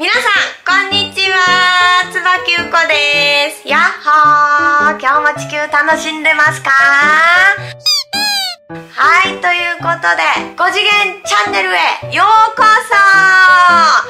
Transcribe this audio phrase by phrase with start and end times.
[0.00, 0.24] 皆さん
[0.64, 2.08] こんにちは。
[2.10, 3.68] つばきゅうこです。
[3.68, 4.98] やっほー。
[4.98, 6.70] 今日も地球楽しんでますか？
[8.96, 10.24] はいということで
[10.56, 12.16] 5次元チャンネルへ。
[12.16, 12.64] ようこ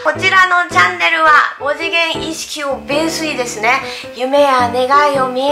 [0.05, 0.13] そ。
[0.13, 3.81] こちらのチャンネルは5次元意識をベースにですね
[4.15, 5.45] 夢や願いをみん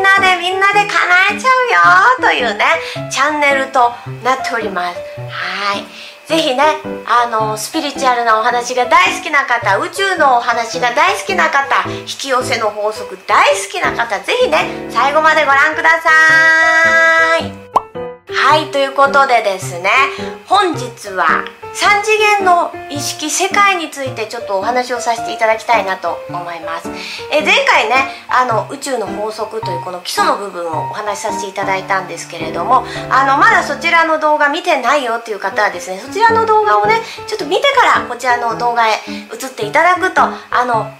[0.00, 0.94] なでみんなで叶
[1.34, 1.50] えちゃ
[2.20, 2.28] うよ。
[2.28, 2.66] というね
[3.10, 3.92] チャンネルと
[4.22, 5.00] なっております。
[5.18, 5.82] はい。
[6.32, 6.62] ぜひね
[7.04, 17.52] あのスピリチュアルなお話が大好きな方宇宙のお話が大好きな方引き寄せの法則大好きな方ぜひね最後までご覧ください。
[18.32, 19.90] はいということでですね
[20.46, 21.44] 本日は
[21.74, 26.88] 3次元の意識世界についてちょっとお話をさせていただきたいなと思います。
[27.32, 40.92] え前回ねあの宇宙の法則というこの基礎の部分をお話しさせていただいたんですけれどもあのまだそちらの動画見てないよっていう方はですねそちらの動画をねちょっと見てからこちらの動画へ移っていただくとあの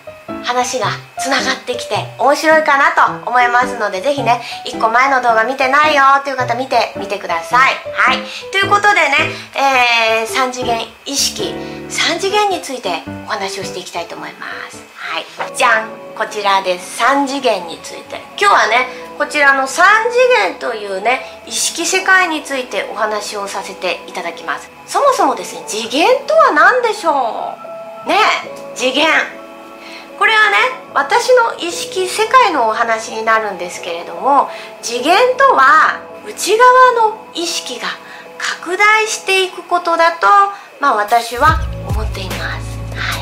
[0.45, 0.87] 話が
[1.19, 2.91] つながってきて面白いかな
[3.23, 7.75] と思いますので是非ね1個前の動画見てないよっていう方見てみてください。
[7.92, 8.19] はい。
[8.51, 9.31] ということでね、
[10.53, 11.55] 次元意識
[11.89, 14.84] 3次元についてお話をしていきたいと思います。
[14.95, 15.25] はい。
[15.56, 15.89] じゃん。
[16.14, 17.03] こちらです。
[17.03, 18.20] 3次元について。
[18.39, 18.86] 今日はね
[19.17, 19.80] こちらの3次
[20.50, 24.70] 元というね意識世界についてお話をさせていただきます。
[24.86, 27.56] そもそもですね次元とは何でしょ
[28.05, 28.08] う？
[28.08, 28.17] ね
[28.75, 29.08] 次元。
[30.19, 30.56] これはね
[30.92, 34.50] 私の意識世界のお話になるんですけれども
[34.83, 37.89] 次元とは内側の意識が
[38.43, 40.27] 拡大していくことだと、
[40.81, 42.79] まあ、私は思っています。
[42.97, 43.21] は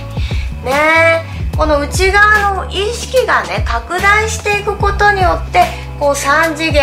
[0.63, 0.65] い。
[0.65, 1.25] ね、
[1.57, 5.65] この内側の意識がね拡大していくことによって
[5.99, 6.83] こう3次元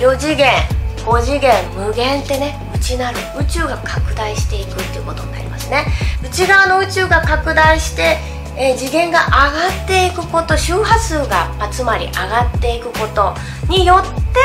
[0.00, 0.50] 4次元
[0.96, 5.86] 5次元無限ってね内なる宇宙が拡大していくっていうことになりますね。
[6.22, 8.16] 内側の宇宙が拡大して
[8.56, 13.34] えー、次元が上がっていくこと周波数が、まあ、つまり上がっていくこと
[13.68, 14.38] によって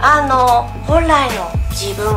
[0.00, 2.16] あの本来の自分、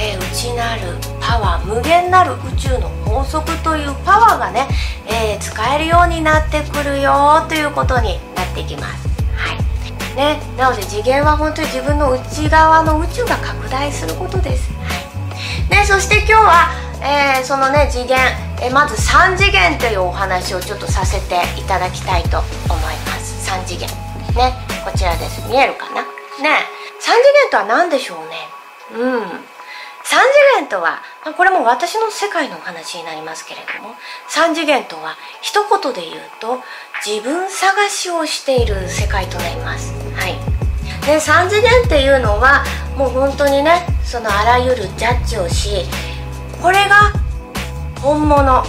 [0.00, 0.80] えー、内なる
[1.20, 4.66] パワー無限なる宇宙の法則というパワーがね、
[5.06, 9.08] えー、使えるようになってくるよということになってきます。
[9.36, 10.16] はい。
[10.16, 14.72] ね、なので次元は本当に自分の内側の宇宙が拡大することです。
[14.72, 15.70] はい。
[15.70, 16.70] ね、そして今日は、
[17.02, 18.16] えー、そのね次元
[18.62, 23.50] えまず3次元というお話をちょっとさせていただきたいと思います。
[23.50, 23.88] 3次元。
[24.34, 25.46] ねこちらです。
[25.46, 26.02] 見えるかな？
[26.02, 26.08] ね
[27.00, 27.12] 3次
[27.44, 28.48] 元とは何でしょうね？
[28.92, 29.49] うん。
[30.04, 30.16] 3
[30.56, 31.02] 次元とは
[31.36, 33.94] これも私の世界のお話になりますけれども
[34.28, 36.60] 3次元とは一言で言うと
[37.04, 39.92] 自分探しをしている世界となります。
[40.14, 40.34] はい。
[41.06, 42.64] で3次元っていうのは
[42.96, 45.84] もう本当にねそのあらゆるジャッジをし
[46.60, 47.12] これが
[48.00, 48.64] 本物。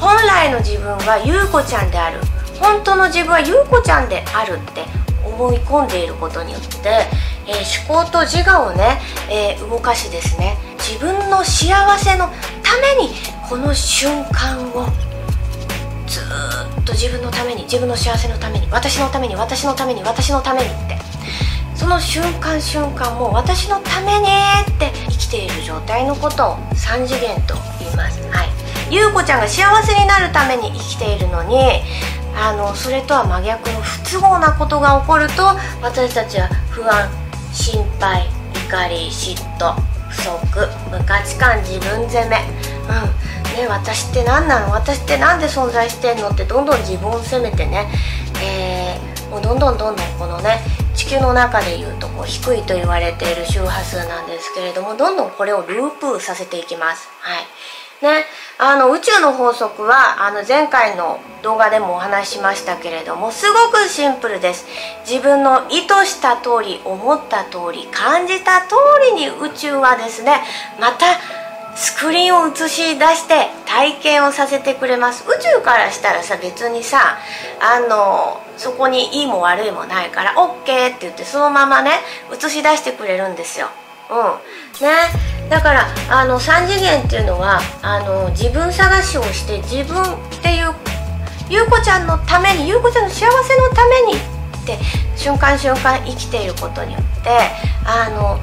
[0.00, 2.20] 本来の自分は優子ちゃんである。
[2.60, 4.84] 本当の自分は優子ちゃんであるって
[5.24, 7.06] 思い込んでいることによって、
[7.48, 9.00] えー、思考と自我をね、
[9.30, 10.56] えー、動かしですね。
[10.78, 12.28] 自分の幸せの
[12.62, 13.14] ために
[13.48, 14.86] この瞬間を
[16.06, 20.98] ずっと自分のために自分の幸せのために私のために私のために私のためにって。
[21.74, 28.20] その瞬間瞬間も私のためにって生きている状態のことを3次元と言います。
[28.30, 28.48] はい。
[28.90, 31.56] 優子ちゃんが幸せになるために生きているのに
[32.34, 35.44] あのそれとは真逆の不都合なことが起こると
[35.82, 37.08] 私たちは不安
[37.52, 38.28] 心配
[38.68, 39.74] 怒り嫉妬
[40.08, 42.36] 不足無価値観自分責め。
[42.36, 43.28] うん。
[43.56, 44.72] ね私って何なの？
[44.72, 46.28] 私って何で存在してんの？
[46.28, 47.88] ってどんどん自分を責めてね、
[48.42, 50.60] えー、もうどんどんどんどんこのね
[50.94, 57.08] 地球の中でいうとこう低いと言われている周波数なんですけれどもどんどんこれをループさせていきます。
[57.20, 57.46] はい。
[58.00, 58.24] ね、
[58.60, 64.66] あの宇宙の法則はあの前回の動画でもお話ししましたけれどもすごくシンプルです。
[65.08, 68.74] 自分の意図した通り思った通り感じた通
[69.14, 70.42] りに宇宙はですね
[70.80, 71.06] また
[71.76, 75.24] スクリーンを映し出して体験をさせてくれます。
[75.28, 77.18] 宇宙からしたらさ別にさ
[77.60, 81.92] あのそこにいいも悪いもないから OK って言ってそのままね
[82.32, 83.68] 映し出してくれるんですよ。
[84.10, 84.16] うん。
[84.84, 85.37] ね。
[85.48, 90.06] だからあの3次元っていうのはあの自分探しをして自分っ
[90.42, 90.74] ていう
[91.48, 94.78] 優子ちゃんのために優子ちゃんの幸せのためにって
[95.16, 97.30] 瞬間瞬間生きていることによって
[97.84, 98.38] あの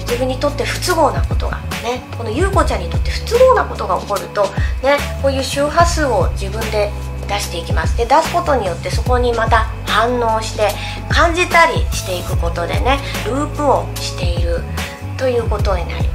[0.00, 2.00] 自分にとって不都合なことがね。
[2.16, 4.44] この優子ちゃんにとって不都合なことが起こると
[4.82, 6.90] ねこういう周波数を自分で
[7.28, 7.96] 出していきます。
[7.96, 10.68] で出すことによってそこにまた反応して
[11.08, 14.60] 感じたりしていくことでねループをしている
[15.16, 16.13] ということになります。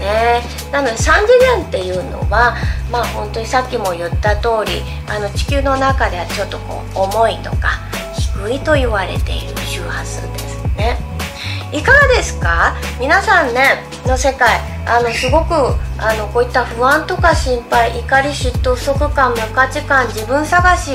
[0.00, 0.42] ね
[0.72, 2.56] なので3次元っていうのは
[2.90, 7.78] まあ本当にさっきも言った通りあの地球の中ではちょっとこう重いとか
[8.18, 10.96] 低いと言われている周波数ですね。
[11.72, 12.74] いかがですか？
[12.98, 15.54] 皆さんねの世界あのすごく
[15.98, 20.94] あのこういった不安とか心配怒り嫉妬不足感無価値観自分探し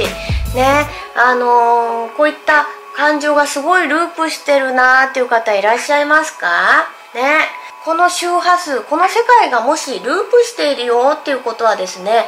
[0.54, 0.86] ね
[1.16, 2.66] あのー、こういった
[2.98, 6.48] 感情がすごいループしてるなーっていう方いらっしゃいますか？
[7.13, 7.48] ね。
[7.85, 12.25] この周波数この世界がもしループしているよっていうことはですね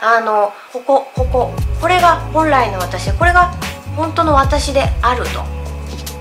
[0.00, 3.50] あのこここここれが本来の私これが
[3.96, 5.40] 本当の私であると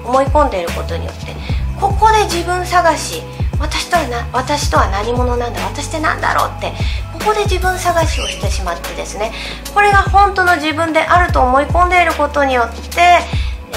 [0.09, 1.35] 思い込んでいることによって
[1.79, 3.21] ここで自分探し
[3.59, 6.73] 私とはな私とは何者なんだ私って何だろうって
[7.13, 9.31] ここで自分探しをしてしまってですね
[9.75, 13.19] これが本当の自分であると思い込んでいることによって、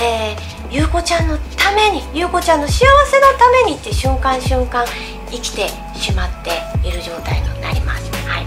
[0.01, 4.85] えー、ゆうこちゃんのためにゆうこちゃんの幸せのためにって瞬間瞬間
[5.31, 6.51] 生きてしまって
[6.87, 8.11] いる状態になります。
[8.27, 8.45] はい。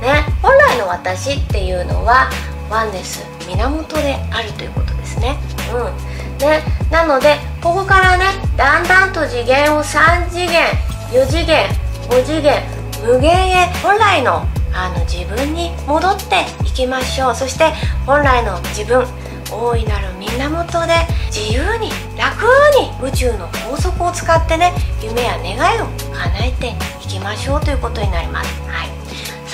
[0.00, 2.30] ね、本来の私っていうのは
[2.70, 5.36] ワンネス源であるということですね。
[5.74, 6.14] うん。
[6.38, 10.62] ね、なのでここからねだんだんと次元を3次元
[11.10, 11.68] 4次元
[12.08, 12.62] 5次元
[13.04, 17.34] 無限へ本来のあの自分に戻っていきましょう。
[17.34, 17.72] そして
[18.06, 19.04] 本来の自分
[19.50, 20.94] 大いなる源で
[21.26, 22.44] 自由に楽
[22.78, 26.68] に宇宙の法則を使ってね夢や願いを叶えて
[27.04, 28.62] いきましょうということになります。
[28.68, 29.04] はい。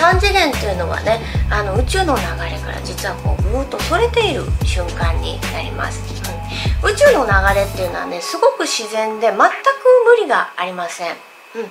[0.01, 1.21] 3次元っていうのはね
[1.51, 6.01] あの宇宙の流れから実はこうぐーっとそれている瞬間になります、
[6.83, 9.37] うん、宇宙の流れっていうのはねすごく自然で全く
[10.07, 11.69] 無理がありません、うん、どういう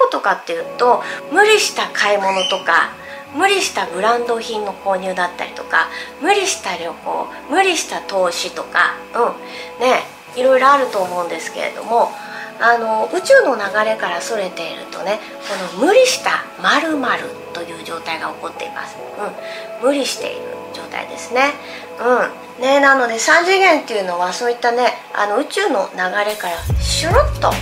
[0.00, 2.90] ことかっていうと無理した買い物とか
[3.34, 5.88] 無理したブランド品の購入だったりとか
[6.22, 10.02] 無理した旅行無理した投資とかうんね
[10.36, 12.10] いろいろあると思うんですけれども
[12.60, 15.20] あの宇宙の流れからそれているとね
[15.70, 17.22] この無理した〇〇
[17.52, 18.96] という状態が起こっています、
[19.80, 20.42] うん、無理している
[20.74, 21.54] 状態ですね。
[21.98, 27.52] うんねなので3次元っていうのはそういったねあの宇宙の流れからシュロッと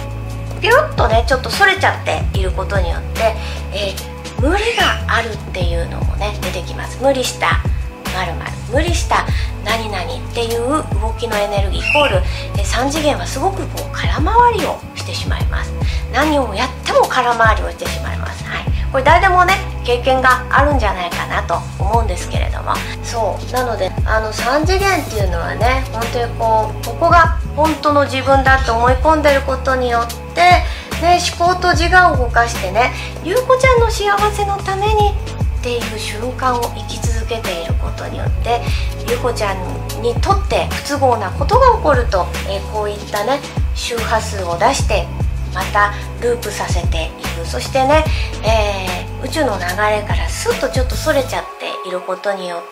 [0.60, 3.34] ピロッとねちょっとそれちゃっていることによって、
[3.72, 7.02] えー、無理があるっていうのもね出てきます。
[7.02, 7.62] 無理した
[8.14, 9.26] 〇〇無理した
[9.64, 10.68] 何々っていう
[11.00, 12.24] 動きのエネルギーイコール
[12.62, 15.72] 3次元はすごくこう空回りをしてしまいます。
[16.12, 19.54] 何をやっても空回りをしてしまいます、はい、これ誰でもね
[19.84, 22.74] 経験があるんじゃないかなと思うんですけれども。
[23.02, 23.52] そう。
[23.52, 30.64] なのであの3次元っていうのはね本当にこうここが本当の自分だと思い込んでることによって
[31.02, 32.92] ね、思考と自我を動かしてね
[33.24, 35.10] ゆうこちゃんの幸せのために
[35.60, 38.60] っていう瞬間を生き続けていることによって
[39.08, 43.40] ゆうこちゃんにとって不都合なことが起こると、え、こういったね
[43.74, 45.06] 周波数を出して
[45.52, 47.10] またループさせてい
[47.40, 47.46] く。
[47.46, 48.04] そしてね、
[48.44, 52.66] えー、宇宙の流れからスッとちょっとそれちゃっていることによって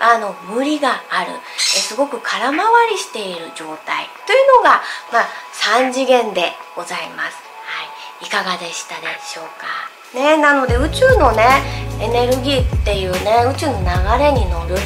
[0.00, 1.32] あの無理がある。
[1.32, 2.56] えすごく空回
[2.90, 4.08] りしている状態。
[4.26, 4.82] というのが、
[5.12, 7.36] まあ、3次元でございます。
[7.64, 7.82] は
[8.22, 9.66] い、いかがでしたでしょうか？
[10.14, 11.62] ね、なので宇宙のね
[12.00, 13.84] エネルギーっていうね宇宙の流
[14.22, 14.76] れに乗る。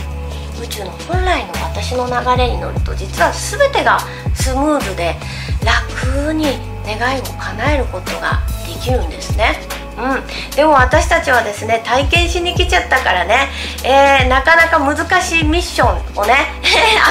[0.62, 3.98] 宇宙の本来の私の流れに乗ると実は全てが
[4.34, 5.16] スムーズで
[5.64, 6.44] 楽に
[6.84, 9.79] 願いを叶えることができるんですね。
[10.00, 13.48] うん、でも私たちはですね体験しに来ちゃったからね、
[13.84, 16.34] えー、なかなか難しいミッションをね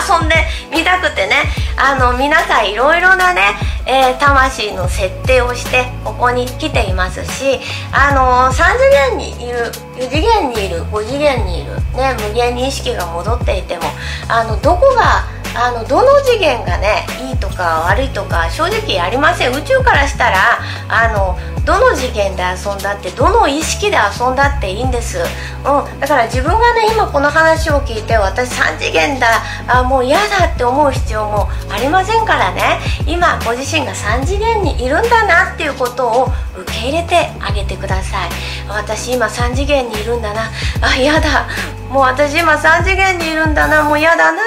[0.09, 0.35] 遊んで
[0.71, 1.69] みたくてね。
[1.81, 3.41] あの皆さんいろいろなね、
[3.85, 7.57] えー、魂の設定をしてここに来ていますし
[7.93, 13.83] あの3次元にいる4次元にいる5次元にいる、ね、無限に意識が戻っていても
[14.27, 15.23] あのどこが
[15.61, 19.51] あのどの次元がねいいとか悪いとか正直ありません。
[19.51, 25.21] 宇宙からしたらあのどの次元で遊んだってどの意識で遊んだっていいんです、う
[25.61, 29.27] ん、だから自分がね今この話を聞いて私3次元だ
[29.67, 32.79] あもう嫌だって思う必要もありませんからね。
[33.05, 38.29] 今ご自身が3次元にいるんだなっていうことを受け入れてあげてください。
[38.67, 40.49] 私今3次元にいるんだな。
[40.81, 41.47] あ嫌だ。
[41.89, 43.83] もう私今3次元にいるんだな。
[43.83, 44.41] もう嫌だな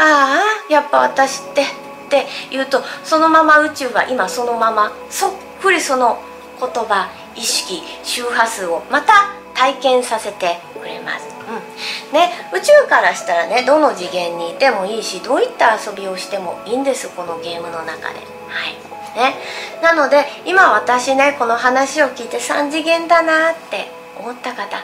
[0.00, 1.64] ああやっぱ私ってっ
[2.08, 6.18] て言うとそのまま宇宙は今そのままそっくりその
[6.58, 9.12] 言葉意識周波数をまた
[9.54, 12.14] 体験させてくれます、うん。
[12.14, 18.20] ね、宇宙からしたらねどの次元にいてもいいしどういった遊びをしてもいいんですこのゲームの中で。
[18.48, 18.90] はい。
[19.16, 19.34] ね、
[19.82, 24.82] なので今私ねこの話を聞いて3次元だなって思った方あ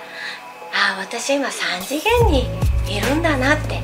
[0.97, 2.49] あ私今3次元に
[2.89, 3.81] いるんだなって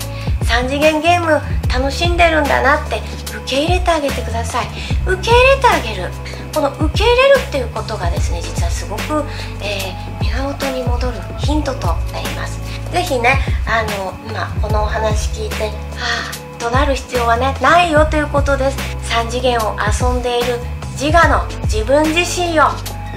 [0.52, 1.40] 3次元ゲーム
[1.72, 4.66] 楽しんでるんだなって受け入れてあげてください。
[5.06, 6.10] 受け入れてあげる。
[6.52, 9.24] この受け入れるっていうことがですね実はすごく、
[9.64, 12.60] えー、源に戻るヒントとなります。
[12.92, 18.76] 是非ねあの今このお話聞いてはあとなる必要はねないよということです。
[19.10, 20.58] 3次元を遊んでいる
[21.00, 22.64] 自我の自分自身を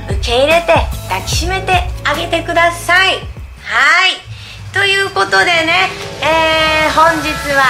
[0.09, 0.73] 受け入れて
[1.09, 3.17] 抱きしめてあげてください。
[3.59, 4.24] はい。
[4.75, 5.87] ということでね、
[6.19, 7.63] えー、本日は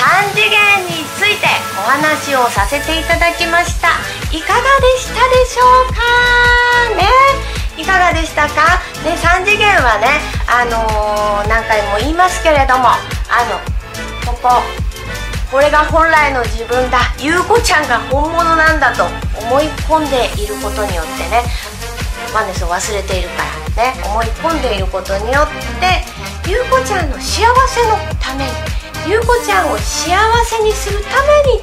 [0.00, 3.88] 3次元についてお話をさせていただきました。
[4.32, 6.00] いかがでしたでしょうか？
[6.96, 7.04] ね？
[7.76, 10.08] いかがでしたか、ね、3次元はね、
[10.48, 13.60] あのー、何回も言いますけれどもあの
[14.32, 14.48] ここ
[15.52, 16.98] これが本来の自分だ。
[17.20, 19.04] 優子ちゃんが本物なんだと
[19.36, 21.44] 思い込んでいることによってね
[22.32, 23.67] マネスを忘れているから。
[23.78, 26.02] ね思い込んでいることによって
[26.50, 28.50] 優子ちゃんの幸せのために
[29.06, 31.62] 優子ちゃんを幸せにするために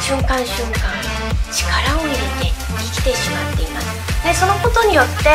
[0.00, 0.94] 瞬間瞬間
[1.50, 4.24] 力を入れて生きてしまっています。
[4.24, 5.28] でそのことによって、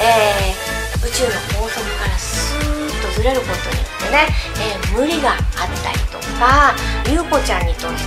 [0.00, 4.28] えー、宇宙の法則からスーッとずれることによってね、
[4.62, 5.38] えー、無理があっ
[5.82, 6.74] たりとか
[7.10, 7.98] 優子ちゃんにとって、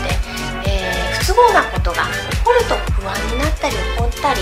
[0.65, 4.41] えー、不都合なことが起こると不安になったり怒ったり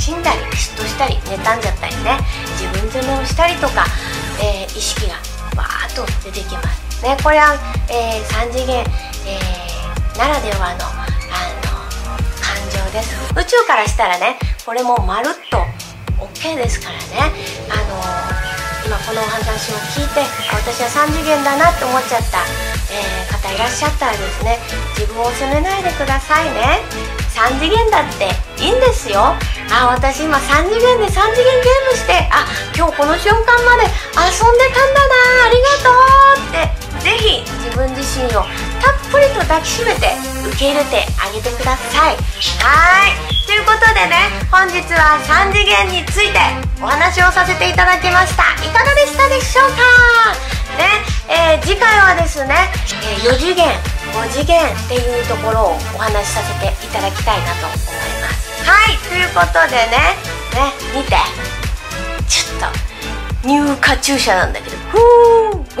[0.00, 2.16] しんだり嫉妬したり妬んじゃったりね
[2.56, 3.84] 自分責めをしたりとか、
[4.40, 5.20] えー、意識が
[5.54, 7.16] バーッと出てきますね。
[7.22, 7.52] これは、
[7.92, 8.84] えー、3次元、
[9.28, 9.38] え、
[10.18, 11.04] ならではのあ
[11.60, 11.76] の
[12.40, 13.12] 感情です。
[13.36, 15.60] 宇宙からしたらねこれもまるっと
[16.16, 17.32] OK ですからね。
[17.68, 18.00] あの
[18.86, 22.40] 今このお話を聞いて私は3次元だなって思っちゃった、
[22.90, 24.58] えー、方いらっしゃったらですね
[24.98, 27.19] 自分を責めないでくださいね。
[27.34, 28.28] 3次元だって
[28.62, 29.34] いいんですよ。
[29.72, 32.46] あ私今3次元で3次元ゲームしてあ
[32.76, 33.84] 今日この瞬間まで
[34.18, 35.14] 遊んでたんだな。
[35.46, 36.90] ありがとうって。
[37.00, 38.44] ぜひ自分自身を
[38.76, 40.12] たっぷりと抱きしめて
[40.48, 42.16] 受け入れてあげてください。
[42.60, 43.16] はい。
[43.46, 46.38] ということでね本日は3次元について
[46.82, 48.52] お話をさせていただきました。
[48.62, 49.76] いかがでしたでしょうか？
[50.76, 50.86] ね、
[51.28, 52.54] えー、次回はですね、
[53.02, 53.64] えー、4次元。
[54.12, 57.78] 5次元っていうところをお話しさせていただきたいなと思い
[58.22, 58.64] ます。
[58.68, 60.16] はいということでね。
[60.54, 61.16] ね見て。
[62.28, 64.76] ちょっと乳化注射なんだけど。
[64.76, 65.80] ふー。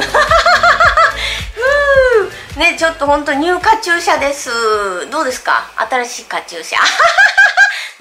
[1.54, 2.58] ふー。
[2.58, 4.50] ねちょっとほんと乳化注射です。
[5.10, 5.64] どうですか？
[5.90, 6.78] 新しいカチューシャ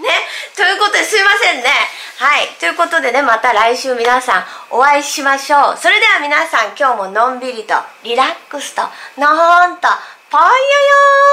[0.02, 0.10] ね
[0.56, 1.70] ということですいませんね。
[2.18, 5.78] はいということでねまた来週皆さんお会いしましょう。
[5.78, 8.82] それでは皆さん今日ものんびりとリラックスと
[9.18, 9.88] のーんと
[10.32, 10.52] ぽいよよ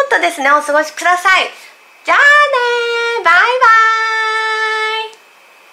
[0.08, 1.50] ーとですねお過ごしください。
[2.04, 2.22] じゃあね
[3.24, 3.38] バイバ
[4.22, 4.25] イ。